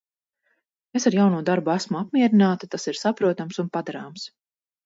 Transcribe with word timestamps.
Es 0.99 1.05
ar 1.09 1.17
jauno 1.17 1.41
darbu 1.51 1.73
esmu 1.75 1.99
apmierināta, 2.01 2.71
tas 2.77 2.91
ir 2.93 3.01
saprotams 3.05 3.63
un 3.67 3.73
padarāms. 3.79 4.27